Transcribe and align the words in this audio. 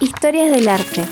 Historias 0.00 0.50
del 0.50 0.68
arte. 0.68 1.04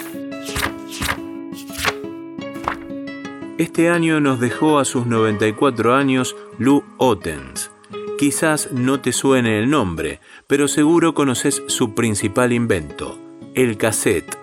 Este 3.57 3.89
año 3.89 4.21
nos 4.21 4.41
dejó 4.41 4.81
a 4.81 4.85
sus 4.85 5.07
94 5.07 5.95
años 5.95 6.35
Lou 6.59 6.83
Ottens. 6.99 7.71
Quizás 8.19 8.73
no 8.73 9.01
te 9.01 9.13
suene 9.13 9.61
el 9.61 9.71
nombre, 9.71 10.19
pero 10.49 10.67
seguro 10.67 11.15
conoces 11.15 11.63
su 11.69 11.95
principal 11.95 12.53
invento, 12.53 13.17
el 13.55 13.77
cassette. 13.77 14.37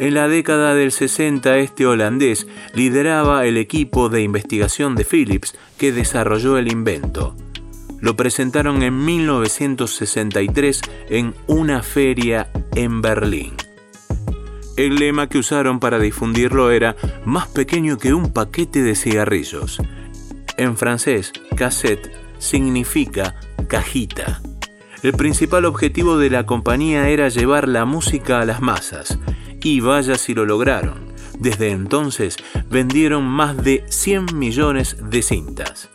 En 0.00 0.14
la 0.14 0.26
década 0.26 0.74
del 0.74 0.90
60 0.90 1.56
este 1.58 1.86
holandés 1.86 2.48
lideraba 2.74 3.46
el 3.46 3.58
equipo 3.58 4.08
de 4.08 4.22
investigación 4.22 4.96
de 4.96 5.04
Philips 5.04 5.54
que 5.78 5.92
desarrolló 5.92 6.58
el 6.58 6.70
invento. 6.70 7.36
Lo 8.04 8.16
presentaron 8.16 8.82
en 8.82 9.02
1963 9.02 10.82
en 11.08 11.34
una 11.46 11.82
feria 11.82 12.50
en 12.74 13.00
Berlín. 13.00 13.54
El 14.76 14.96
lema 14.96 15.30
que 15.30 15.38
usaron 15.38 15.80
para 15.80 15.98
difundirlo 15.98 16.70
era 16.70 16.96
más 17.24 17.48
pequeño 17.48 17.96
que 17.96 18.12
un 18.12 18.30
paquete 18.34 18.82
de 18.82 18.94
cigarrillos. 18.94 19.80
En 20.58 20.76
francés, 20.76 21.32
cassette 21.56 22.12
significa 22.38 23.36
cajita. 23.68 24.42
El 25.02 25.14
principal 25.14 25.64
objetivo 25.64 26.18
de 26.18 26.28
la 26.28 26.44
compañía 26.44 27.08
era 27.08 27.30
llevar 27.30 27.68
la 27.68 27.86
música 27.86 28.42
a 28.42 28.44
las 28.44 28.60
masas, 28.60 29.18
y 29.62 29.80
vaya 29.80 30.16
si 30.16 30.34
lo 30.34 30.44
lograron. 30.44 31.14
Desde 31.38 31.70
entonces 31.70 32.36
vendieron 32.68 33.24
más 33.24 33.56
de 33.56 33.82
100 33.88 34.38
millones 34.38 34.98
de 35.00 35.22
cintas. 35.22 35.93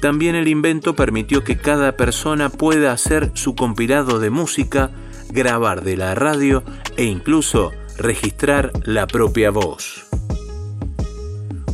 También 0.00 0.34
el 0.34 0.48
invento 0.48 0.94
permitió 0.94 1.42
que 1.42 1.56
cada 1.56 1.96
persona 1.96 2.48
pueda 2.50 2.92
hacer 2.92 3.32
su 3.34 3.54
compilado 3.54 4.18
de 4.18 4.30
música, 4.30 4.90
grabar 5.30 5.82
de 5.82 5.96
la 5.96 6.14
radio 6.14 6.62
e 6.96 7.04
incluso 7.04 7.72
registrar 7.96 8.72
la 8.84 9.06
propia 9.06 9.50
voz. 9.50 10.06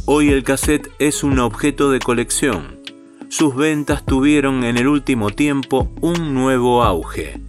Hoy 0.05 0.30
el 0.30 0.44
cassette 0.44 0.91
es 0.98 1.22
un 1.22 1.38
objeto 1.38 1.91
de 1.91 1.98
colección. 1.98 2.80
Sus 3.28 3.56
ventas 3.56 4.05
tuvieron 4.05 4.64
en 4.64 4.77
el 4.77 4.86
último 4.86 5.30
tiempo 5.30 5.91
un 6.00 6.34
nuevo 6.34 6.82
auge. 6.82 7.41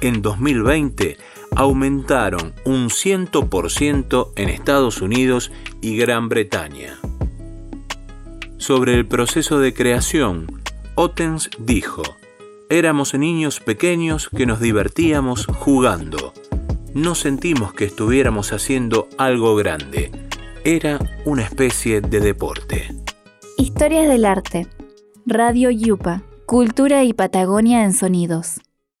En 0.00 0.22
2020 0.22 1.16
aumentaron 1.56 2.54
un 2.64 2.88
100% 2.88 4.32
en 4.36 4.48
Estados 4.48 5.00
Unidos 5.00 5.52
y 5.80 5.96
Gran 5.96 6.28
Bretaña. 6.28 6.98
Sobre 8.62 8.94
el 8.94 9.08
proceso 9.08 9.58
de 9.58 9.74
creación, 9.74 10.46
Ottens 10.94 11.50
dijo, 11.58 12.04
éramos 12.70 13.12
niños 13.12 13.58
pequeños 13.58 14.28
que 14.28 14.46
nos 14.46 14.60
divertíamos 14.60 15.46
jugando. 15.46 16.32
No 16.94 17.16
sentimos 17.16 17.74
que 17.74 17.86
estuviéramos 17.86 18.52
haciendo 18.52 19.08
algo 19.18 19.56
grande. 19.56 20.12
Era 20.62 21.00
una 21.24 21.42
especie 21.42 22.02
de 22.02 22.20
deporte. 22.20 22.94
Historias 23.58 24.06
del 24.06 24.24
arte. 24.24 24.68
Radio 25.26 25.72
Yupa. 25.72 26.22
Cultura 26.46 27.02
y 27.02 27.14
Patagonia 27.14 27.82
en 27.82 27.92
sonidos. 27.92 28.60